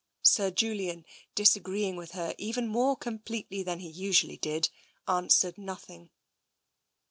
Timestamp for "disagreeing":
1.35-1.95